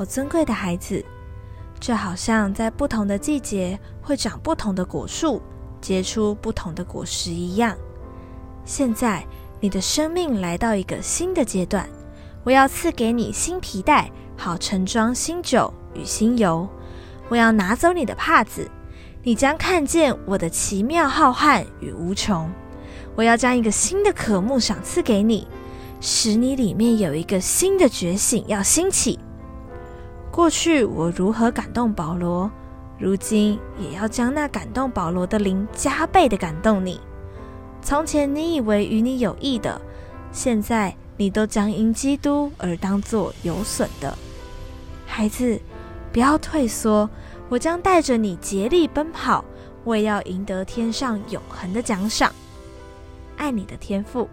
[0.00, 1.04] 我尊贵的孩子，
[1.78, 5.42] 就好像在不同的季节会长不同的果树，
[5.78, 7.76] 结出不同的果实一样。
[8.64, 9.22] 现在
[9.60, 11.86] 你的生命来到一个新的阶段，
[12.44, 16.66] 我要赐给你新皮带，好盛装新酒与新油。
[17.28, 18.70] 我要拿走你的帕子，
[19.22, 22.50] 你将看见我的奇妙浩瀚与无穷。
[23.14, 25.46] 我要将一个新的渴慕赏赐给你，
[26.00, 29.18] 使你里面有一个新的觉醒要兴起。
[30.40, 32.50] 过去我如何感动保罗，
[32.98, 36.98] 如今也要将那感动保罗的灵加倍的感动你。
[37.82, 39.78] 从前你以为与你有益的，
[40.32, 44.16] 现在你都将因基督而当作有损的。
[45.06, 45.60] 孩子，
[46.10, 47.10] 不要退缩，
[47.50, 49.44] 我将带着你竭力奔跑，
[49.84, 52.32] 我也要赢得天上永恒的奖赏。
[53.36, 54.26] 爱你的天父。